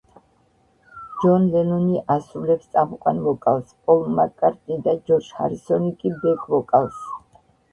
[1.23, 6.99] ჯონ ლენონი ასრულებს წამყვან ვოკალს, პოლ მაკ-კარტნი და ჯორჯ ჰარისონი კი ბეკ-ვოკალს.